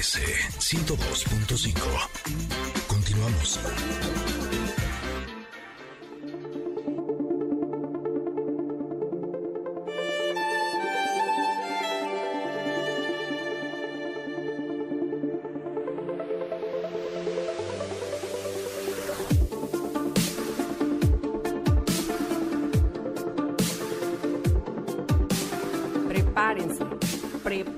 MBS 0.00 0.16
102.5. 0.58 2.08
Continuamos. 2.88 4.39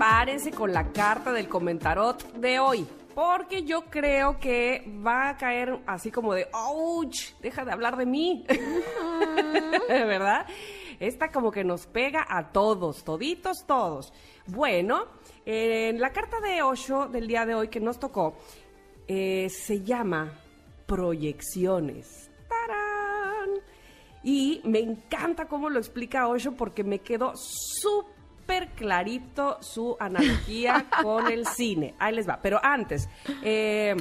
Prepárense 0.02 0.51
con 0.51 0.73
la 0.73 0.91
carta 0.91 1.33
del 1.33 1.48
comentarot 1.48 2.33
de 2.33 2.59
hoy. 2.59 2.84
Porque 3.15 3.62
yo 3.62 3.84
creo 3.84 4.37
que 4.41 4.83
va 5.06 5.28
a 5.28 5.37
caer 5.37 5.78
así 5.87 6.11
como 6.11 6.34
de, 6.34 6.48
¡ouch! 6.52 7.34
Deja 7.41 7.65
de 7.65 7.70
hablar 7.70 7.97
de 7.97 8.05
mí. 8.05 8.45
¿Verdad? 9.88 10.45
Esta 10.98 11.30
como 11.30 11.52
que 11.52 11.62
nos 11.62 11.87
pega 11.87 12.27
a 12.28 12.51
todos, 12.51 13.05
toditos, 13.05 13.65
todos. 13.65 14.12
Bueno, 14.48 15.05
en 15.47 16.01
la 16.01 16.11
carta 16.11 16.41
de 16.41 16.62
Osho 16.62 17.06
del 17.06 17.28
día 17.28 17.47
de 17.47 17.55
hoy 17.55 17.69
que 17.69 17.78
nos 17.78 18.00
tocó, 18.00 18.34
eh, 19.06 19.48
se 19.50 19.83
llama 19.83 20.33
Proyecciones. 20.84 22.28
¡Tarán! 22.48 23.50
Y 24.25 24.62
me 24.64 24.80
encanta 24.80 25.47
cómo 25.47 25.70
lo 25.70 25.78
explica 25.78 26.27
Osho 26.27 26.56
porque 26.56 26.83
me 26.83 26.98
quedó 26.98 27.34
súper 27.37 28.22
clarito 28.75 29.59
su 29.61 29.97
analogía 29.99 30.87
con 31.03 31.31
el 31.31 31.47
cine. 31.47 31.95
Ahí 31.98 32.15
les 32.15 32.29
va. 32.29 32.41
Pero 32.43 32.61
antes, 32.62 33.09
eh, 33.43 33.95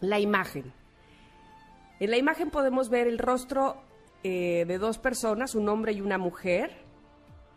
la 0.00 0.18
imagen. 0.18 0.72
En 1.98 2.10
la 2.10 2.16
imagen 2.16 2.50
podemos 2.50 2.88
ver 2.88 3.06
el 3.06 3.18
rostro 3.18 3.82
eh, 4.22 4.64
de 4.66 4.78
dos 4.78 4.98
personas, 4.98 5.54
un 5.54 5.68
hombre 5.68 5.92
y 5.92 6.00
una 6.00 6.18
mujer, 6.18 6.84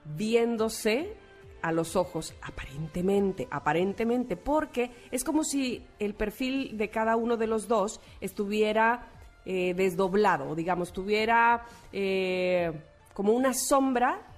viéndose 0.06 1.16
a 1.62 1.72
los 1.72 1.96
ojos, 1.96 2.36
aparentemente, 2.42 3.48
aparentemente, 3.50 4.36
porque 4.36 4.92
es 5.12 5.24
como 5.24 5.46
si 5.46 5.86
el 5.98 6.14
perfil 6.14 6.78
de 6.78 6.90
cada 6.90 7.16
uno 7.16 7.38
de 7.38 7.48
los 7.48 7.70
dos 7.70 8.02
estuviera 8.20 9.08
eh, 9.46 9.74
desdoblado, 9.74 10.56
digamos, 10.56 10.92
tuviera 10.92 11.66
eh, 11.94 12.72
como 13.14 13.32
una 13.32 13.54
sombra 13.54 14.33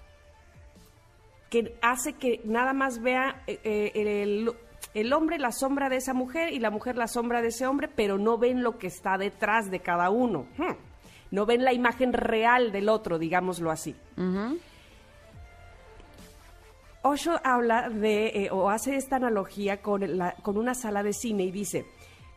que 1.63 1.77
hace 1.81 2.13
que 2.13 2.41
nada 2.43 2.73
más 2.73 3.01
vea 3.01 3.43
eh, 3.47 3.59
eh, 3.63 3.91
el, 4.23 4.51
el 4.93 5.13
hombre 5.13 5.37
la 5.39 5.51
sombra 5.51 5.87
de 5.89 5.95
esa 5.97 6.13
mujer 6.13 6.51
y 6.53 6.59
la 6.59 6.69
mujer 6.69 6.97
la 6.97 7.07
sombra 7.07 7.41
de 7.41 7.47
ese 7.47 7.65
hombre, 7.65 7.87
pero 7.87 8.17
no 8.17 8.37
ven 8.37 8.61
lo 8.61 8.77
que 8.77 8.87
está 8.87 9.17
detrás 9.17 9.71
de 9.71 9.79
cada 9.79 10.09
uno. 10.09 10.47
Hmm. 10.57 10.73
No 11.31 11.45
ven 11.45 11.63
la 11.63 11.73
imagen 11.73 12.13
real 12.13 12.71
del 12.71 12.89
otro, 12.89 13.17
digámoslo 13.17 13.71
así. 13.71 13.95
Osho 17.03 17.39
habla 17.43 17.89
de, 17.89 18.27
eh, 18.27 18.49
o 18.51 18.69
hace 18.69 18.95
esta 18.95 19.15
analogía 19.17 19.81
con, 19.81 20.17
la- 20.17 20.33
con 20.41 20.57
una 20.57 20.73
sala 20.73 21.03
de 21.03 21.13
cine 21.13 21.43
y 21.43 21.51
dice, 21.51 21.85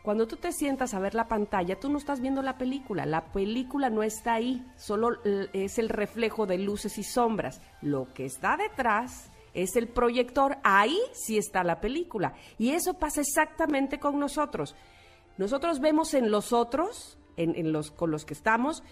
cuando 0.01 0.27
tú 0.27 0.37
te 0.37 0.51
sientas 0.51 0.93
a 0.93 0.99
ver 0.99 1.13
la 1.13 1.27
pantalla, 1.27 1.79
tú 1.79 1.89
no 1.89 1.97
estás 1.97 2.21
viendo 2.21 2.41
la 2.41 2.57
película, 2.57 3.05
la 3.05 3.31
película 3.31 3.89
no 3.89 4.01
está 4.01 4.35
ahí, 4.35 4.65
solo 4.77 5.21
es 5.53 5.77
el 5.77 5.89
reflejo 5.89 6.45
de 6.45 6.57
luces 6.57 6.97
y 6.97 7.03
sombras. 7.03 7.61
Lo 7.81 8.13
que 8.13 8.25
está 8.25 8.55
detrás 8.55 9.29
es 9.53 9.75
el 9.75 9.87
proyector, 9.87 10.57
ahí 10.63 10.97
sí 11.13 11.37
está 11.37 11.63
la 11.63 11.81
película. 11.81 12.33
Y 12.57 12.71
eso 12.71 12.93
pasa 12.93 13.21
exactamente 13.21 13.99
con 13.99 14.19
nosotros. 14.19 14.75
Nosotros 15.37 15.79
vemos 15.79 16.13
en 16.13 16.31
los 16.31 16.53
otros, 16.53 17.17
en, 17.35 17.55
en 17.55 17.71
los, 17.71 17.91
con 17.91 18.09
los 18.09 18.25
que 18.25 18.33
estamos, 18.33 18.83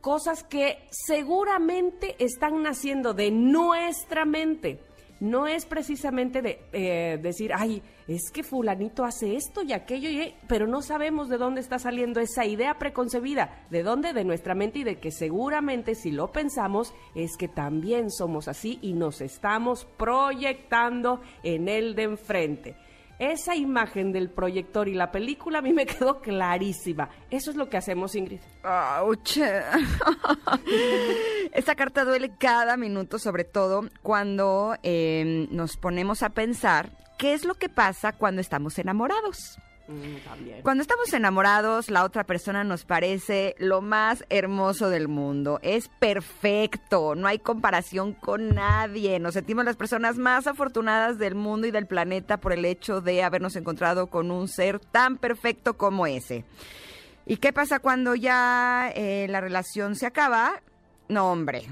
cosas 0.00 0.44
que 0.44 0.86
seguramente 0.90 2.16
están 2.18 2.62
naciendo 2.62 3.12
de 3.12 3.30
nuestra 3.30 4.24
mente. 4.24 4.80
No 5.20 5.46
es 5.46 5.66
precisamente 5.66 6.40
de 6.40 6.60
eh, 6.72 7.18
decir, 7.22 7.52
ay, 7.54 7.82
es 8.08 8.30
que 8.32 8.42
fulanito 8.42 9.04
hace 9.04 9.36
esto 9.36 9.62
y 9.62 9.72
aquello, 9.72 10.08
y, 10.08 10.34
pero 10.48 10.66
no 10.66 10.80
sabemos 10.80 11.28
de 11.28 11.36
dónde 11.36 11.60
está 11.60 11.78
saliendo 11.78 12.20
esa 12.20 12.46
idea 12.46 12.78
preconcebida, 12.78 13.66
de 13.70 13.82
dónde, 13.82 14.14
de 14.14 14.24
nuestra 14.24 14.54
mente 14.54 14.80
y 14.80 14.84
de 14.84 14.98
que 14.98 15.10
seguramente 15.10 15.94
si 15.94 16.10
lo 16.10 16.32
pensamos 16.32 16.94
es 17.14 17.36
que 17.36 17.48
también 17.48 18.10
somos 18.10 18.48
así 18.48 18.78
y 18.80 18.94
nos 18.94 19.20
estamos 19.20 19.84
proyectando 19.96 21.20
en 21.42 21.68
el 21.68 21.94
de 21.94 22.02
enfrente. 22.04 22.76
Esa 23.20 23.54
imagen 23.54 24.12
del 24.12 24.30
proyector 24.30 24.88
y 24.88 24.94
la 24.94 25.12
película 25.12 25.58
a 25.58 25.62
mí 25.62 25.74
me 25.74 25.84
quedó 25.84 26.20
clarísima. 26.20 27.10
Eso 27.30 27.50
es 27.50 27.56
lo 27.58 27.68
que 27.68 27.76
hacemos, 27.76 28.14
Ingrid. 28.14 28.40
¡Auch! 28.64 29.36
Esta 31.52 31.74
carta 31.74 32.06
duele 32.06 32.30
cada 32.38 32.78
minuto, 32.78 33.18
sobre 33.18 33.44
todo 33.44 33.82
cuando 34.02 34.74
eh, 34.82 35.46
nos 35.50 35.76
ponemos 35.76 36.22
a 36.22 36.30
pensar 36.30 36.92
qué 37.18 37.34
es 37.34 37.44
lo 37.44 37.56
que 37.56 37.68
pasa 37.68 38.12
cuando 38.12 38.40
estamos 38.40 38.78
enamorados. 38.78 39.58
Mm, 39.90 40.24
también. 40.24 40.62
Cuando 40.62 40.82
estamos 40.82 41.12
enamorados, 41.12 41.90
la 41.90 42.04
otra 42.04 42.24
persona 42.24 42.62
nos 42.62 42.84
parece 42.84 43.56
lo 43.58 43.82
más 43.82 44.24
hermoso 44.30 44.88
del 44.88 45.08
mundo. 45.08 45.58
Es 45.62 45.88
perfecto, 45.88 47.16
no 47.16 47.26
hay 47.26 47.40
comparación 47.40 48.12
con 48.12 48.54
nadie. 48.54 49.18
Nos 49.18 49.34
sentimos 49.34 49.64
las 49.64 49.76
personas 49.76 50.16
más 50.16 50.46
afortunadas 50.46 51.18
del 51.18 51.34
mundo 51.34 51.66
y 51.66 51.72
del 51.72 51.86
planeta 51.86 52.38
por 52.38 52.52
el 52.52 52.64
hecho 52.64 53.00
de 53.00 53.24
habernos 53.24 53.56
encontrado 53.56 54.06
con 54.06 54.30
un 54.30 54.46
ser 54.46 54.78
tan 54.78 55.16
perfecto 55.16 55.76
como 55.76 56.06
ese. 56.06 56.44
¿Y 57.26 57.38
qué 57.38 57.52
pasa 57.52 57.80
cuando 57.80 58.14
ya 58.14 58.92
eh, 58.94 59.26
la 59.28 59.40
relación 59.40 59.96
se 59.96 60.06
acaba? 60.06 60.62
No, 61.08 61.32
hombre. 61.32 61.66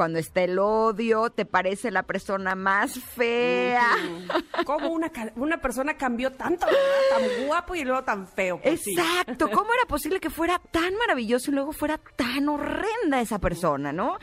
Cuando 0.00 0.18
está 0.18 0.42
el 0.44 0.58
odio, 0.58 1.28
te 1.28 1.44
parece 1.44 1.90
la 1.90 2.04
persona 2.04 2.54
más 2.54 2.98
fea. 2.98 3.86
¿Cómo 4.64 4.88
una, 4.88 5.12
una 5.36 5.60
persona 5.60 5.98
cambió 5.98 6.32
tanto, 6.32 6.66
tan 7.10 7.46
guapo 7.46 7.74
y 7.74 7.84
luego 7.84 8.02
tan 8.02 8.26
feo? 8.26 8.58
Pues 8.62 8.80
sí. 8.80 8.94
Exacto, 8.96 9.50
¿cómo 9.52 9.74
era 9.74 9.84
posible 9.86 10.18
que 10.18 10.30
fuera 10.30 10.58
tan 10.58 10.96
maravilloso 10.96 11.50
y 11.50 11.54
luego 11.54 11.72
fuera 11.72 12.00
tan 12.16 12.48
horrenda 12.48 13.20
esa 13.20 13.40
persona, 13.40 13.92
no? 13.92 14.16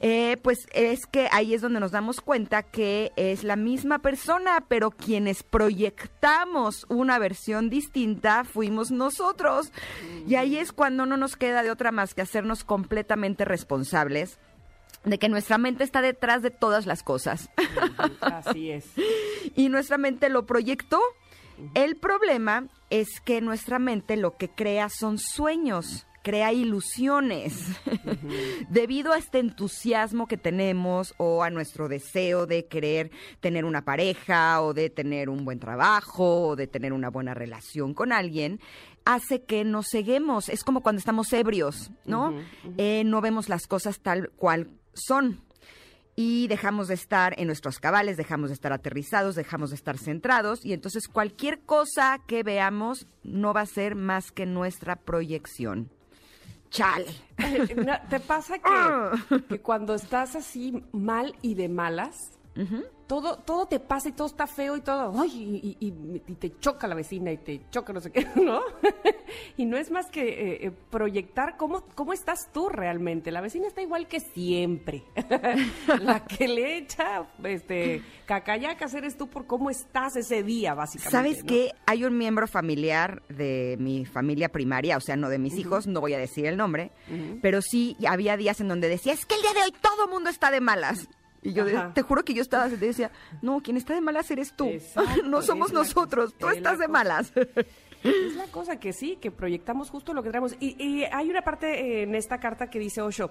Eh, 0.00 0.38
pues 0.42 0.66
es 0.72 1.00
que 1.04 1.28
ahí 1.32 1.52
es 1.52 1.60
donde 1.60 1.80
nos 1.80 1.92
damos 1.92 2.22
cuenta 2.22 2.62
que 2.62 3.12
es 3.16 3.44
la 3.44 3.56
misma 3.56 3.98
persona, 3.98 4.64
pero 4.68 4.90
quienes 4.90 5.42
proyectamos 5.42 6.86
una 6.88 7.18
versión 7.18 7.68
distinta 7.68 8.44
fuimos 8.44 8.90
nosotros. 8.90 9.70
Y 10.26 10.36
ahí 10.36 10.56
es 10.56 10.72
cuando 10.72 11.04
no 11.04 11.18
nos 11.18 11.36
queda 11.36 11.62
de 11.62 11.70
otra 11.70 11.92
más 11.92 12.14
que 12.14 12.22
hacernos 12.22 12.64
completamente 12.64 13.44
responsables 13.44 14.38
de 15.04 15.18
que 15.18 15.28
nuestra 15.28 15.58
mente 15.58 15.84
está 15.84 16.02
detrás 16.02 16.42
de 16.42 16.50
todas 16.50 16.86
las 16.86 17.02
cosas 17.02 17.50
Así 18.20 18.70
es. 18.70 18.86
y 19.56 19.68
nuestra 19.68 19.98
mente 19.98 20.28
lo 20.28 20.46
proyectó. 20.46 21.00
El 21.74 21.96
problema 21.96 22.68
es 22.88 23.20
que 23.20 23.40
nuestra 23.40 23.78
mente 23.78 24.16
lo 24.16 24.36
que 24.36 24.48
crea 24.48 24.88
son 24.88 25.18
sueños, 25.18 26.06
crea 26.22 26.52
ilusiones. 26.52 27.66
Debido 28.70 29.12
a 29.12 29.18
este 29.18 29.40
entusiasmo 29.40 30.26
que 30.26 30.38
tenemos 30.38 31.14
o 31.18 31.42
a 31.42 31.50
nuestro 31.50 31.88
deseo 31.88 32.46
de 32.46 32.66
querer 32.66 33.10
tener 33.40 33.66
una 33.66 33.84
pareja 33.84 34.62
o 34.62 34.72
de 34.72 34.88
tener 34.88 35.28
un 35.28 35.44
buen 35.44 35.60
trabajo 35.60 36.48
o 36.48 36.56
de 36.56 36.66
tener 36.66 36.94
una 36.94 37.10
buena 37.10 37.34
relación 37.34 37.92
con 37.92 38.12
alguien, 38.12 38.58
hace 39.04 39.42
que 39.42 39.62
nos 39.64 39.88
ceguemos. 39.90 40.48
Es 40.48 40.64
como 40.64 40.82
cuando 40.82 40.98
estamos 40.98 41.30
ebrios, 41.34 41.90
¿no? 42.06 42.34
Eh, 42.78 43.02
no 43.04 43.20
vemos 43.20 43.50
las 43.50 43.66
cosas 43.66 44.00
tal 44.00 44.30
cual 44.30 44.79
son 44.94 45.40
y 46.16 46.48
dejamos 46.48 46.88
de 46.88 46.94
estar 46.94 47.34
en 47.38 47.46
nuestros 47.46 47.78
cabales, 47.78 48.16
dejamos 48.16 48.50
de 48.50 48.54
estar 48.54 48.72
aterrizados, 48.72 49.34
dejamos 49.34 49.70
de 49.70 49.76
estar 49.76 49.96
centrados 49.96 50.64
y 50.64 50.72
entonces 50.72 51.08
cualquier 51.08 51.60
cosa 51.60 52.18
que 52.26 52.42
veamos 52.42 53.06
no 53.22 53.54
va 53.54 53.62
a 53.62 53.66
ser 53.66 53.94
más 53.94 54.30
que 54.30 54.46
nuestra 54.46 54.96
proyección. 54.96 55.90
Chale. 56.70 57.06
No, 57.74 57.94
¿Te 58.08 58.20
pasa 58.20 58.58
que, 58.58 59.42
que 59.48 59.60
cuando 59.60 59.94
estás 59.94 60.36
así 60.36 60.84
mal 60.92 61.34
y 61.42 61.54
de 61.54 61.68
malas, 61.68 62.16
todo, 63.06 63.38
todo 63.38 63.66
te 63.66 63.80
pasa 63.80 64.08
y 64.08 64.12
todo 64.12 64.28
está 64.28 64.46
feo 64.46 64.76
y 64.76 64.82
todo, 64.82 65.12
ay, 65.20 65.76
y, 65.80 65.86
y- 65.86 66.22
y 66.28 66.34
te 66.36 66.58
choca 66.60 66.86
la 66.86 66.94
vecina 66.94 67.32
y 67.32 67.38
te 67.38 67.62
choca 67.70 67.92
no 67.92 68.00
sé 68.00 68.12
qué, 68.12 68.24
¿no? 68.36 68.60
y 69.56 69.64
no 69.64 69.76
es 69.76 69.90
más 69.90 70.06
que 70.10 70.28
eh, 70.28 70.66
eh, 70.66 70.70
proyectar 70.90 71.56
cómo, 71.56 71.82
cómo 71.94 72.12
estás 72.12 72.50
tú 72.52 72.68
realmente. 72.68 73.30
La 73.32 73.40
vecina 73.40 73.66
está 73.66 73.82
igual 73.82 74.06
que 74.06 74.20
siempre. 74.20 75.02
la 76.00 76.24
que 76.24 76.46
le 76.48 76.76
echa 76.78 77.26
este, 77.44 78.02
cacayacas 78.26 78.94
eres 78.94 79.16
tú 79.16 79.28
por 79.28 79.46
cómo 79.46 79.70
estás 79.70 80.14
ese 80.16 80.42
día, 80.42 80.74
básicamente. 80.74 81.10
¿Sabes 81.16 81.38
¿no? 81.42 81.48
qué? 81.48 81.72
Hay 81.86 82.04
un 82.04 82.16
miembro 82.16 82.46
familiar 82.46 83.22
de 83.28 83.76
mi 83.80 84.04
familia 84.04 84.50
primaria, 84.50 84.96
o 84.96 85.00
sea, 85.00 85.16
no 85.16 85.28
de 85.28 85.38
mis 85.38 85.54
hijos, 85.54 85.86
no 85.86 86.00
voy 86.00 86.14
a 86.14 86.18
decir 86.18 86.46
el 86.46 86.56
nombre, 86.56 86.92
pero 87.42 87.60
sí 87.62 87.96
había 88.06 88.36
días 88.36 88.60
en 88.60 88.68
donde 88.68 88.88
decía, 88.88 89.12
es 89.12 89.26
que 89.26 89.34
el 89.34 89.42
día 89.42 89.52
de 89.54 89.62
hoy 89.64 89.74
todo 89.80 90.06
mundo 90.08 90.30
está 90.30 90.50
de 90.50 90.60
malas. 90.60 91.08
Y 91.42 91.52
yo 91.52 91.64
Ajá. 91.66 91.92
te 91.94 92.02
juro 92.02 92.24
que 92.24 92.34
yo 92.34 92.42
estaba, 92.42 92.68
decía, 92.68 93.10
no, 93.40 93.60
quien 93.60 93.76
está 93.76 93.94
de 93.94 94.00
malas 94.00 94.30
eres 94.30 94.52
tú. 94.54 94.66
Exacto, 94.68 95.22
no 95.24 95.42
somos 95.42 95.72
nosotros, 95.72 96.32
cosa, 96.32 96.38
tú 96.38 96.48
es 96.48 96.56
estás 96.58 96.78
de 96.78 96.88
malas. 96.88 97.32
Es 98.02 98.34
la 98.34 98.46
cosa 98.46 98.80
que 98.80 98.94
sí, 98.94 99.18
que 99.20 99.30
proyectamos 99.30 99.90
justo 99.90 100.14
lo 100.14 100.22
que 100.22 100.30
traemos. 100.30 100.56
Y, 100.58 100.82
y 100.82 101.04
hay 101.04 101.28
una 101.28 101.42
parte 101.42 102.02
en 102.02 102.14
esta 102.14 102.40
carta 102.40 102.70
que 102.70 102.78
dice 102.78 103.02
Osho, 103.02 103.30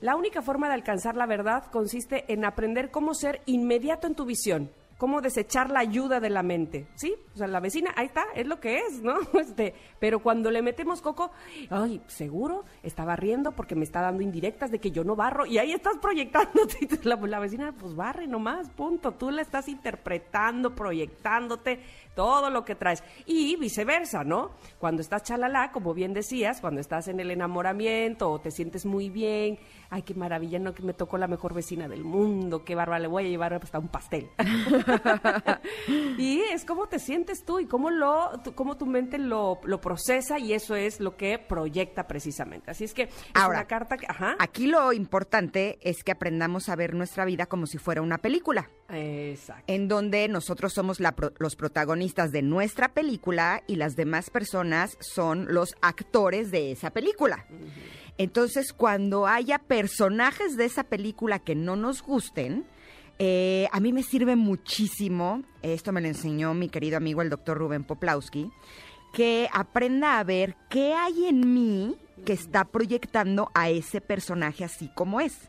la 0.00 0.16
única 0.16 0.42
forma 0.42 0.66
de 0.66 0.74
alcanzar 0.74 1.16
la 1.16 1.26
verdad 1.26 1.70
consiste 1.70 2.24
en 2.32 2.44
aprender 2.44 2.90
cómo 2.90 3.14
ser 3.14 3.42
inmediato 3.46 4.08
en 4.08 4.16
tu 4.16 4.24
visión, 4.24 4.72
cómo 4.98 5.20
desechar 5.20 5.70
la 5.70 5.80
ayuda 5.80 6.20
de 6.20 6.28
la 6.28 6.42
mente, 6.42 6.88
¿sí? 6.96 7.14
O 7.32 7.38
sea, 7.38 7.46
la 7.46 7.60
vecina, 7.60 7.92
ahí 7.96 8.06
está, 8.06 8.24
es 8.34 8.46
lo 8.46 8.60
que 8.60 8.80
es, 8.80 9.00
¿no? 9.02 9.16
Este, 9.38 9.72
pero 10.00 10.20
cuando 10.20 10.50
le 10.50 10.60
metemos 10.60 11.00
coco, 11.00 11.30
ay, 11.70 12.02
seguro 12.08 12.64
está 12.82 13.04
barriendo 13.04 13.52
porque 13.52 13.76
me 13.76 13.84
está 13.84 14.02
dando 14.02 14.22
indirectas 14.22 14.70
de 14.70 14.80
que 14.80 14.90
yo 14.90 15.04
no 15.04 15.14
barro, 15.14 15.46
y 15.46 15.58
ahí 15.58 15.72
estás 15.72 15.96
proyectándote, 15.98 16.88
la, 17.04 17.16
la 17.16 17.38
vecina, 17.38 17.72
pues 17.78 17.94
barre 17.94 18.26
nomás, 18.26 18.68
punto, 18.70 19.12
tú 19.12 19.30
la 19.30 19.42
estás 19.42 19.68
interpretando, 19.68 20.74
proyectándote, 20.74 21.80
todo 22.16 22.50
lo 22.50 22.64
que 22.64 22.74
traes. 22.74 23.04
Y 23.26 23.54
viceversa, 23.56 24.24
¿no? 24.24 24.50
Cuando 24.80 25.02
estás 25.02 25.22
chalala, 25.22 25.70
como 25.70 25.94
bien 25.94 26.12
decías, 26.12 26.60
cuando 26.60 26.80
estás 26.80 27.06
en 27.06 27.20
el 27.20 27.30
enamoramiento 27.30 28.28
o 28.28 28.40
te 28.40 28.50
sientes 28.50 28.84
muy 28.84 29.08
bien, 29.08 29.60
ay, 29.90 30.02
qué 30.02 30.14
maravilla, 30.14 30.58
no 30.58 30.74
que 30.74 30.82
me 30.82 30.92
tocó 30.92 31.18
la 31.18 31.28
mejor 31.28 31.54
vecina 31.54 31.88
del 31.88 32.04
mundo, 32.04 32.64
qué 32.64 32.74
bárbara, 32.74 33.00
le 33.00 33.08
voy 33.08 33.26
a 33.26 33.28
llevar 33.28 33.54
hasta 33.54 33.78
un 33.78 33.88
pastel. 33.88 34.28
y 36.18 36.40
es 36.40 36.64
cómo 36.64 36.88
te 36.88 36.98
sientes 36.98 37.44
tú 37.44 37.58
y 37.58 37.66
cómo, 37.66 37.90
lo, 37.90 38.40
tu, 38.44 38.54
cómo 38.54 38.76
tu 38.76 38.86
mente 38.86 39.18
lo, 39.18 39.60
lo 39.64 39.80
procesa 39.80 40.38
y 40.38 40.52
eso 40.52 40.76
es 40.76 41.00
lo 41.00 41.16
que 41.16 41.38
proyecta 41.38 42.06
precisamente. 42.06 42.70
Así 42.70 42.84
es 42.84 42.94
que 42.94 43.04
es 43.04 43.10
Ahora, 43.34 43.60
una 43.60 43.66
carta 43.66 43.96
que... 43.96 44.06
Ajá. 44.06 44.36
Aquí 44.38 44.66
lo 44.66 44.92
importante 44.92 45.78
es 45.82 46.04
que 46.04 46.12
aprendamos 46.12 46.68
a 46.68 46.76
ver 46.76 46.94
nuestra 46.94 47.24
vida 47.24 47.46
como 47.46 47.66
si 47.66 47.78
fuera 47.78 48.02
una 48.02 48.18
película. 48.18 48.70
Exacto. 48.90 49.64
en 49.66 49.86
donde 49.86 50.28
nosotros 50.28 50.72
somos 50.72 50.98
la 50.98 51.14
los 51.38 51.56
protagonistas 51.56 52.32
de 52.32 52.40
nuestra 52.40 52.88
película 52.88 53.62
y 53.66 53.76
las 53.76 53.96
demás 53.96 54.30
personas 54.30 54.96
son 55.00 55.52
los 55.52 55.74
actores 55.82 56.50
de 56.50 56.72
esa 56.72 56.90
película. 56.90 57.46
Entonces, 58.18 58.72
cuando 58.72 59.26
haya 59.26 59.58
personajes 59.58 60.56
de 60.56 60.64
esa 60.64 60.84
película 60.84 61.38
que 61.38 61.54
no 61.54 61.76
nos 61.76 62.02
gusten, 62.02 62.66
eh, 63.20 63.68
a 63.72 63.80
mí 63.80 63.92
me 63.92 64.02
sirve 64.02 64.36
muchísimo, 64.36 65.42
esto 65.62 65.92
me 65.92 66.00
lo 66.00 66.08
enseñó 66.08 66.54
mi 66.54 66.68
querido 66.68 66.96
amigo 66.96 67.22
el 67.22 67.30
doctor 67.30 67.58
Rubén 67.58 67.84
Poplawski, 67.84 68.50
que 69.12 69.48
aprenda 69.52 70.18
a 70.18 70.24
ver 70.24 70.56
qué 70.68 70.94
hay 70.94 71.26
en 71.26 71.54
mí 71.54 71.96
que 72.24 72.32
está 72.32 72.64
proyectando 72.64 73.50
a 73.54 73.70
ese 73.70 74.00
personaje 74.00 74.64
así 74.64 74.90
como 74.94 75.20
es. 75.20 75.48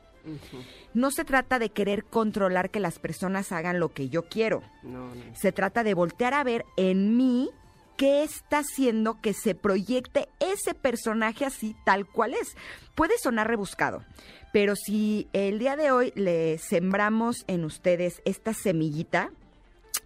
No 0.93 1.11
se 1.11 1.25
trata 1.25 1.59
de 1.59 1.69
querer 1.69 2.05
controlar 2.05 2.69
que 2.69 2.79
las 2.79 2.99
personas 2.99 3.51
hagan 3.51 3.79
lo 3.79 3.89
que 3.89 4.09
yo 4.09 4.27
quiero. 4.29 4.61
No, 4.83 5.13
no. 5.13 5.35
Se 5.35 5.51
trata 5.51 5.83
de 5.83 5.93
voltear 5.93 6.33
a 6.33 6.43
ver 6.43 6.65
en 6.77 7.17
mí 7.17 7.49
qué 7.99 8.23
está 8.23 8.59
haciendo 8.59 9.19
que 9.19 9.33
se 9.33 9.55
proyecte 9.55 10.29
ese 10.39 10.73
personaje 10.73 11.43
así 11.43 11.75
tal 11.85 12.07
cual 12.07 12.33
es. 12.33 12.55
Puede 12.95 13.17
sonar 13.17 13.49
rebuscado, 13.49 14.05
pero 14.53 14.77
si 14.77 15.27
el 15.33 15.59
día 15.59 15.75
de 15.75 15.91
hoy 15.91 16.13
le 16.15 16.57
sembramos 16.59 17.43
en 17.47 17.65
ustedes 17.65 18.21
esta 18.23 18.53
semillita, 18.53 19.31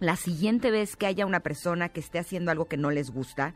la 0.00 0.16
siguiente 0.16 0.70
vez 0.70 0.96
que 0.96 1.06
haya 1.06 1.26
una 1.26 1.40
persona 1.40 1.88
que 1.88 2.00
esté 2.00 2.18
haciendo 2.18 2.50
algo 2.50 2.66
que 2.66 2.76
no 2.76 2.90
les 2.90 3.10
gusta, 3.10 3.54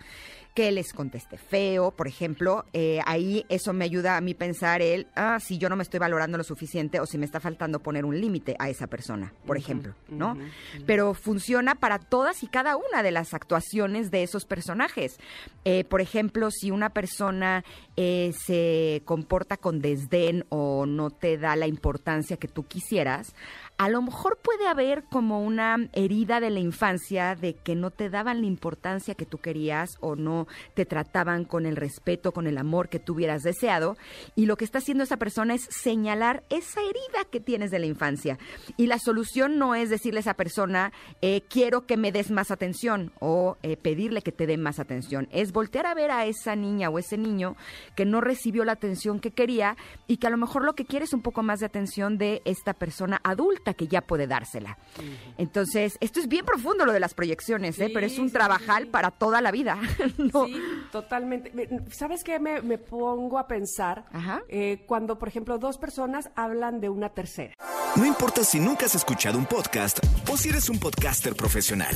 que 0.58 0.72
les 0.72 0.92
conteste 0.92 1.38
feo, 1.38 1.92
por 1.92 2.08
ejemplo, 2.08 2.64
eh, 2.72 2.98
ahí 3.06 3.46
eso 3.48 3.72
me 3.72 3.84
ayuda 3.84 4.16
a 4.16 4.20
mí 4.20 4.34
pensar 4.34 4.82
el, 4.82 5.06
ah, 5.14 5.38
si 5.38 5.56
yo 5.56 5.68
no 5.68 5.76
me 5.76 5.84
estoy 5.84 6.00
valorando 6.00 6.36
lo 6.36 6.42
suficiente 6.42 6.98
o 6.98 7.06
si 7.06 7.16
me 7.16 7.26
está 7.26 7.38
faltando 7.38 7.80
poner 7.80 8.04
un 8.04 8.20
límite 8.20 8.56
a 8.58 8.68
esa 8.68 8.88
persona, 8.88 9.32
por 9.46 9.56
ejemplo, 9.56 9.94
¿no? 10.08 10.36
Pero 10.84 11.14
funciona 11.14 11.76
para 11.76 12.00
todas 12.00 12.42
y 12.42 12.48
cada 12.48 12.76
una 12.76 13.04
de 13.04 13.12
las 13.12 13.34
actuaciones 13.34 14.10
de 14.10 14.24
esos 14.24 14.46
personajes. 14.46 15.20
Eh, 15.64 15.84
por 15.84 16.00
ejemplo, 16.00 16.50
si 16.50 16.72
una 16.72 16.90
persona 16.90 17.64
eh, 17.96 18.32
se 18.36 19.02
comporta 19.04 19.58
con 19.58 19.80
desdén 19.80 20.44
o 20.48 20.86
no 20.86 21.10
te 21.10 21.38
da 21.38 21.54
la 21.54 21.68
importancia 21.68 22.36
que 22.36 22.48
tú 22.48 22.64
quisieras, 22.64 23.32
a 23.76 23.88
lo 23.88 24.02
mejor 24.02 24.38
puede 24.42 24.66
haber 24.66 25.04
como 25.04 25.40
una 25.40 25.76
herida 25.92 26.17
de 26.24 26.50
la 26.50 26.60
infancia 26.60 27.34
de 27.34 27.54
que 27.54 27.74
no 27.74 27.90
te 27.90 28.10
daban 28.10 28.40
la 28.40 28.46
importancia 28.46 29.14
que 29.14 29.26
tú 29.26 29.38
querías 29.38 29.96
o 30.00 30.16
no 30.16 30.46
te 30.74 30.84
trataban 30.84 31.44
con 31.44 31.66
el 31.66 31.76
respeto, 31.76 32.32
con 32.32 32.46
el 32.46 32.58
amor 32.58 32.88
que 32.88 32.98
tú 32.98 33.14
hubieras 33.14 33.42
deseado. 33.42 33.96
Y 34.34 34.46
lo 34.46 34.56
que 34.56 34.64
está 34.64 34.78
haciendo 34.78 35.04
esa 35.04 35.16
persona 35.16 35.54
es 35.54 35.66
señalar 35.70 36.42
esa 36.50 36.80
herida 36.80 37.24
que 37.30 37.40
tienes 37.40 37.70
de 37.70 37.78
la 37.78 37.86
infancia. 37.86 38.38
Y 38.76 38.86
la 38.86 38.98
solución 38.98 39.58
no 39.58 39.74
es 39.74 39.90
decirle 39.90 40.18
a 40.18 40.20
esa 40.20 40.34
persona, 40.34 40.92
eh, 41.22 41.42
quiero 41.48 41.86
que 41.86 41.96
me 41.96 42.12
des 42.12 42.30
más 42.30 42.50
atención 42.50 43.12
o 43.20 43.56
eh, 43.62 43.76
pedirle 43.76 44.22
que 44.22 44.32
te 44.32 44.46
dé 44.46 44.56
más 44.56 44.78
atención. 44.78 45.28
Es 45.30 45.52
voltear 45.52 45.86
a 45.86 45.94
ver 45.94 46.10
a 46.10 46.26
esa 46.26 46.56
niña 46.56 46.90
o 46.90 46.98
ese 46.98 47.16
niño 47.16 47.56
que 47.94 48.04
no 48.04 48.20
recibió 48.20 48.64
la 48.64 48.72
atención 48.72 49.20
que 49.20 49.30
quería 49.30 49.76
y 50.06 50.18
que 50.18 50.26
a 50.26 50.30
lo 50.30 50.36
mejor 50.36 50.64
lo 50.64 50.74
que 50.74 50.84
quiere 50.84 51.04
es 51.04 51.12
un 51.12 51.22
poco 51.22 51.42
más 51.42 51.60
de 51.60 51.66
atención 51.66 52.18
de 52.18 52.42
esta 52.44 52.74
persona 52.74 53.20
adulta 53.22 53.74
que 53.74 53.88
ya 53.88 54.02
puede 54.02 54.26
dársela. 54.26 54.78
Entonces, 55.36 55.96
esto 56.08 56.20
es 56.20 56.28
bien 56.28 56.44
profundo 56.44 56.84
lo 56.86 56.92
de 56.92 57.00
las 57.00 57.12
proyecciones, 57.14 57.78
¿eh? 57.78 57.90
Pero 57.92 58.06
es 58.06 58.18
un 58.18 58.28
sí, 58.28 58.32
trabajal 58.32 58.84
sí. 58.84 58.88
para 58.90 59.10
toda 59.10 59.40
la 59.40 59.50
vida. 59.50 59.78
No. 60.18 60.46
Sí, 60.46 60.56
totalmente. 60.90 61.50
Me- 61.52 61.68
¿Sabes 61.92 62.24
qué? 62.24 62.38
Me, 62.40 62.60
me 62.62 62.78
pongo 62.78 63.38
a 63.38 63.46
pensar 63.46 64.04
Ajá. 64.12 64.42
eh, 64.48 64.84
cuando, 64.86 65.18
por 65.18 65.28
ejemplo, 65.28 65.58
dos 65.58 65.76
personas 65.78 66.30
hablan 66.34 66.80
de 66.80 66.88
una 66.88 67.10
tercera. 67.10 67.54
No 67.96 68.04
importa 68.06 68.42
si 68.44 68.58
nunca 68.58 68.86
has 68.86 68.94
escuchado 68.94 69.38
un 69.38 69.46
podcast 69.46 69.98
o 70.30 70.36
si 70.36 70.48
eres 70.48 70.68
un 70.70 70.78
podcaster 70.80 71.34
profesional. 71.36 71.94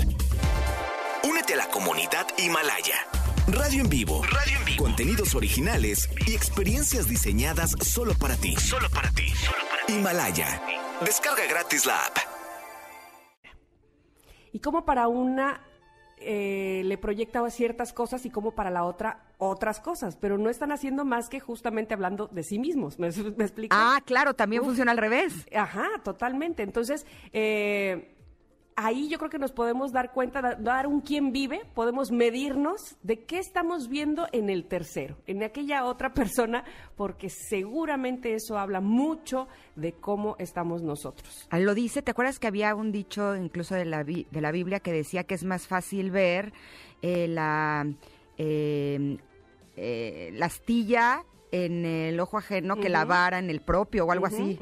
Únete 1.24 1.54
a 1.54 1.56
la 1.56 1.68
comunidad 1.68 2.26
Himalaya. 2.38 2.94
Radio 3.48 3.82
en 3.82 3.88
vivo. 3.88 4.22
Radio 4.24 4.58
en 4.58 4.64
vivo. 4.64 4.84
Contenidos 4.84 5.34
originales 5.34 6.08
y 6.26 6.34
experiencias 6.34 7.08
diseñadas 7.08 7.72
solo 7.82 8.14
para 8.14 8.36
ti. 8.36 8.54
Solo 8.56 8.88
para 8.90 9.10
ti. 9.10 9.28
Solo 9.30 9.58
para 9.70 9.86
ti. 9.86 9.92
Himalaya. 9.94 10.62
Descarga 11.04 11.44
gratis 11.48 11.86
la 11.86 11.96
app. 12.06 12.16
Y 14.52 14.60
como 14.60 14.84
para 14.84 15.08
una 15.08 15.60
eh, 16.18 16.82
le 16.84 16.98
proyecta 16.98 17.48
ciertas 17.50 17.92
cosas 17.92 18.24
y 18.26 18.30
como 18.30 18.52
para 18.52 18.70
la 18.70 18.84
otra 18.84 19.24
otras 19.38 19.80
cosas, 19.80 20.16
pero 20.16 20.38
no 20.38 20.50
están 20.50 20.70
haciendo 20.70 21.04
más 21.04 21.28
que 21.28 21.40
justamente 21.40 21.94
hablando 21.94 22.28
de 22.28 22.44
sí 22.44 22.60
mismos. 22.60 22.98
¿Me, 23.00 23.10
me 23.36 23.44
explico? 23.44 23.74
Ah, 23.76 24.00
claro, 24.04 24.34
también 24.34 24.62
Uf. 24.62 24.68
funciona 24.68 24.92
al 24.92 24.98
revés. 24.98 25.46
Ajá, 25.54 25.88
totalmente. 26.04 26.62
Entonces, 26.62 27.06
eh, 27.32 28.11
ahí 28.76 29.08
yo 29.08 29.18
creo 29.18 29.30
que 29.30 29.38
nos 29.38 29.52
podemos 29.52 29.92
dar 29.92 30.12
cuenta, 30.12 30.40
da- 30.40 30.54
dar 30.54 30.86
un 30.86 31.00
quién 31.00 31.32
vive, 31.32 31.60
podemos 31.74 32.10
medirnos 32.10 32.96
de 33.02 33.24
qué 33.24 33.38
estamos 33.38 33.88
viendo 33.88 34.26
en 34.32 34.48
el 34.50 34.64
tercero, 34.64 35.16
en 35.26 35.42
aquella 35.42 35.84
otra 35.84 36.12
persona, 36.14 36.64
porque 36.96 37.28
seguramente 37.30 38.34
eso 38.34 38.58
habla 38.58 38.80
mucho 38.80 39.48
de 39.76 39.92
cómo 39.92 40.36
estamos 40.38 40.82
nosotros. 40.82 41.46
Ah, 41.50 41.58
Lo 41.58 41.74
dice, 41.74 42.02
¿te 42.02 42.10
acuerdas 42.10 42.38
que 42.38 42.46
había 42.46 42.74
un 42.74 42.92
dicho 42.92 43.36
incluso 43.36 43.74
de 43.74 43.84
la, 43.84 44.04
de 44.04 44.26
la 44.40 44.50
Biblia 44.52 44.80
que 44.80 44.92
decía 44.92 45.24
que 45.24 45.34
es 45.34 45.44
más 45.44 45.66
fácil 45.66 46.10
ver 46.10 46.52
eh, 47.02 47.28
la, 47.28 47.86
eh, 48.38 49.18
eh, 49.76 50.30
la 50.34 50.46
astilla 50.46 51.24
en 51.50 51.84
el 51.84 52.18
ojo 52.20 52.38
ajeno 52.38 52.76
que 52.76 52.88
la 52.88 53.04
vara 53.04 53.38
en 53.38 53.50
el 53.50 53.60
propio 53.60 54.06
o 54.06 54.12
algo 54.12 54.26
así? 54.26 54.58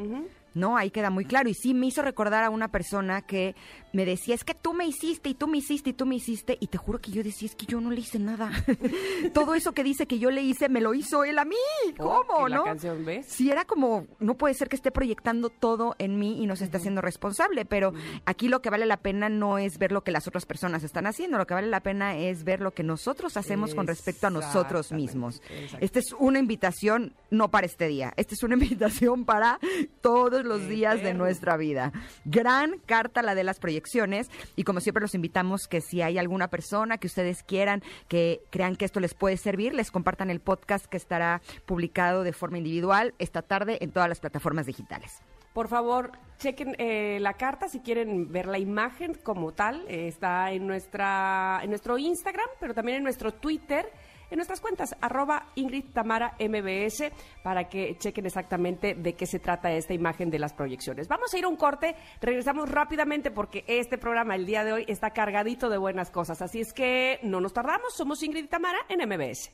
No, 0.55 0.77
ahí 0.77 0.91
queda 0.91 1.11
muy 1.11 1.25
claro. 1.25 1.49
Y 1.49 1.55
sí 1.55 1.75
me 1.75 1.87
hizo 1.87 2.03
recordar 2.03 2.45
a 2.45 2.51
una 2.51 2.69
persona 2.69 3.23
que 3.23 3.55
me 3.93 4.05
decía, 4.05 4.35
es 4.35 4.45
que 4.45 4.55
tú 4.55 4.73
me 4.73 4.87
hiciste 4.87 5.31
y 5.31 5.35
tú 5.35 5.47
me 5.47 5.59
hiciste 5.59 5.91
y 5.91 5.93
tú 5.93 6.07
me 6.07 6.17
hiciste. 6.17 6.57
Y 6.61 6.69
te 6.69 6.79
juro 6.79 7.01
que 7.01 7.11
yo 7.11 7.23
decía, 7.23 7.47
es 7.49 7.55
que 7.55 7.67
yo 7.67 7.81
no 7.81 7.91
le 7.91 8.01
hice 8.01 8.19
nada. 8.19 8.51
Todo 9.35 9.55
eso 9.55 9.73
que 9.73 9.85
dice 9.85 10.07
que 10.07 10.19
yo 10.19 10.31
le 10.31 10.43
hice, 10.43 10.69
me 10.69 10.81
lo 10.81 10.95
hizo 10.95 11.25
él 11.25 11.39
a 11.39 11.45
mí. 11.45 11.57
Oh, 11.99 12.23
¿Cómo, 12.27 12.49
la 12.49 12.57
no? 12.57 12.65
canción, 12.65 13.05
¿ves? 13.05 13.27
Sí, 13.27 13.51
era 13.51 13.65
como, 13.65 14.07
no 14.19 14.37
puede 14.37 14.55
ser 14.55 14.69
que 14.69 14.77
esté 14.77 14.91
proyectando 14.91 15.51
todo 15.51 15.95
en 15.99 16.19
mí 16.19 16.43
y 16.43 16.47
no 16.47 16.57
se 16.57 16.65
esté 16.65 16.79
haciendo 16.79 17.01
responsable, 17.01 17.65
pero 17.65 17.93
aquí 18.25 18.49
lo 18.49 18.63
que 18.63 18.71
vale 18.71 18.87
la 18.87 18.99
pena 18.99 19.29
no 19.29 19.59
es 19.59 19.79
ver 19.79 19.93
lo 19.93 20.03
que 20.03 20.11
las 20.11 20.27
otras 20.27 20.47
personas 20.47 20.85
están 20.85 21.07
haciendo, 21.07 21.39
lo 21.39 21.47
que 21.47 21.55
vale 21.55 21.69
la 21.69 21.81
pena 21.81 22.17
es 22.17 22.45
ver 22.45 22.61
lo 22.61 22.73
que 22.73 22.83
nosotros 22.83 23.37
hacemos 23.37 23.75
con 23.75 23.87
respecto 23.87 24.27
a 24.27 24.31
nosotros 24.31 24.93
mismos. 24.93 25.43
Esta 25.81 25.99
es 25.99 26.15
una 26.19 26.39
invitación 26.39 27.15
no 27.31 27.51
para 27.51 27.67
este 27.67 27.89
día, 27.89 28.13
esta 28.17 28.35
es 28.35 28.43
una 28.43 28.55
invitación 28.61 29.25
para 29.25 29.59
todos 30.01 30.40
los 30.45 30.69
días 30.69 31.03
de 31.03 31.15
nuestra 31.15 31.57
vida. 31.57 31.93
Gran 32.25 32.79
carta 32.87 33.23
la 33.23 33.35
de 33.35 33.45
las 33.45 33.59
proyecciones 33.59 34.31
y 34.57 34.65
como 34.65 34.81
siempre 34.81 35.03
los 35.03 35.15
invitamos 35.15 35.67
que 35.69 35.81
si 35.81 36.03
hay 36.03 36.19
alguna 36.19 36.49
persona 36.49 36.99
que 36.99 37.07
ustedes 37.07 37.43
quieran, 37.43 37.83
que 38.09 38.41
crean 38.51 38.77
que 38.77 38.85
esto 38.85 39.01
les 39.01 39.15
puede 39.15 39.37
servir, 39.37 39.75
les 39.75 39.91
compartan 39.91 40.31
el 40.31 40.41
podcast 40.41 40.87
que 40.87 40.97
estará 40.97 41.41
publicado 41.67 42.23
de 42.23 42.33
forma 42.33 42.59
individual 42.59 43.15
esta 43.19 43.43
tarde 43.43 43.79
en 43.81 43.91
todas 43.91 44.09
las 44.09 44.21
plataformas 44.21 44.67
digitales. 44.67 45.21
Por 45.53 45.67
favor, 45.67 46.13
chequen 46.39 46.77
eh, 46.79 47.19
la 47.21 47.35
carta 47.35 47.69
si 47.69 47.81
quieren 47.81 48.31
ver 48.31 48.47
la 48.47 48.59
imagen 48.59 49.15
como 49.15 49.53
tal. 49.53 49.85
eh, 49.89 50.07
está 50.07 50.53
en, 50.53 50.67
nuestra, 50.67 51.61
en 51.63 51.71
nuestro 51.71 51.99
Instagram, 51.99 52.47
pero 52.61 52.73
también 52.73 52.99
en 52.99 53.03
nuestro 53.05 53.33
Twitter. 53.33 53.91
En 54.31 54.37
nuestras 54.37 54.61
cuentas, 54.61 54.97
arroba 55.01 55.47
Ingrid 55.55 55.87
Tamara 55.93 56.37
MBS, 56.39 57.13
para 57.43 57.69
que 57.69 57.97
chequen 57.99 58.27
exactamente 58.27 58.95
de 58.95 59.15
qué 59.15 59.27
se 59.27 59.39
trata 59.39 59.73
esta 59.73 59.95
imagen 59.95 60.31
de 60.31 60.39
las 60.39 60.53
proyecciones. 60.53 61.09
Vamos 61.09 61.33
a 61.35 61.39
ir 61.39 61.45
a 61.45 61.49
un 61.49 61.57
corte, 61.57 61.97
regresamos 62.21 62.69
rápidamente 62.69 63.31
porque 63.31 63.65
este 63.67 63.99
programa 63.99 64.35
el 64.35 64.47
día 64.47 64.65
de 64.65 64.73
hoy 64.73 64.85
está 64.89 65.11
cargadito 65.11 65.69
de 65.69 65.79
buenas 65.79 66.11
cosas, 66.11 66.43
así 66.43 66.61
es 66.61 66.73
que 66.73 67.19
no 67.23 67.41
nos 67.41 67.53
tardamos, 67.53 67.95
somos 67.95 68.23
Ingrid 68.23 68.49
Tamara 68.49 68.79
en 68.89 69.09
MBS. 69.09 69.51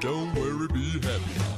Don't 0.00 0.34
worry, 0.36 0.68
be 0.68 1.00
happy. 1.00 1.56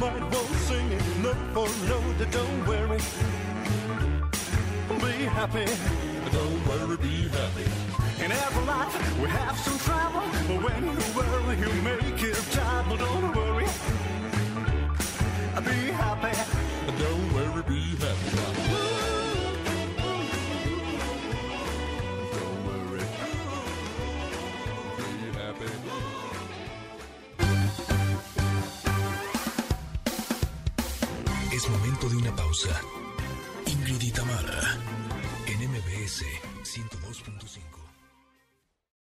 Might 0.00 0.18
want 0.18 0.32
to 0.32 0.54
sing 0.60 0.90
it 0.92 1.18
note 1.18 1.36
for 1.52 1.68
note. 1.86 2.30
Don't 2.30 2.66
worry, 2.66 2.98
be 4.98 5.24
happy. 5.26 5.66
Don't 6.32 6.66
worry, 6.66 6.96
be 6.96 7.28
happy. 7.28 7.66
In 8.24 8.32
every 8.32 8.64
life 8.64 9.20
we 9.20 9.28
have 9.28 9.58
some 9.58 9.78
trouble, 9.80 10.22
but 10.48 10.58
when 10.64 10.84
you 10.86 11.00
worry, 11.14 11.54
you 11.58 11.82
make 11.82 12.22
it 12.22 12.34
trouble. 12.50 12.96
Don't 12.96 13.36
worry, 13.36 13.66
be 15.68 15.92
happy. 15.92 16.34
Don't 16.98 17.34
worry, 17.34 17.62
de 32.10 32.16
una 32.16 32.34
pausa. 32.34 32.80
Ingrid 33.66 34.02
y 34.02 34.10
Tamara, 34.10 34.76
en 35.46 35.70
MBS 35.70 36.24
102.5. 36.64 37.79